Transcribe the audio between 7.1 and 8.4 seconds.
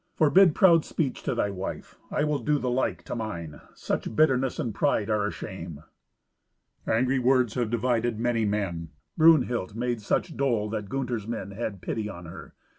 words have divided